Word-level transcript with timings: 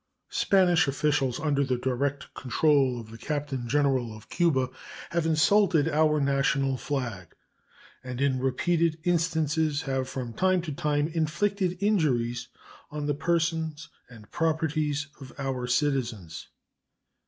Spanish 0.31 0.87
officials 0.87 1.39
under 1.39 1.63
the 1.63 1.77
direct 1.77 2.33
control 2.33 2.99
of 2.99 3.11
the 3.11 3.19
Captain 3.19 3.67
General 3.69 4.17
of 4.17 4.29
Cuba 4.29 4.69
have 5.11 5.27
insulted 5.27 5.87
our 5.87 6.19
national 6.19 6.75
flag 6.77 7.35
and 8.03 8.19
in 8.19 8.39
repeated 8.39 8.97
instances 9.03 9.83
have 9.83 10.09
from 10.09 10.33
time 10.33 10.63
to 10.63 10.71
time 10.71 11.07
inflicted 11.07 11.77
injuries 11.83 12.47
on 12.89 13.05
the 13.05 13.13
persons 13.13 13.89
and 14.09 14.31
property 14.31 14.91
of 15.19 15.31
our 15.37 15.67
citizens. 15.67 16.47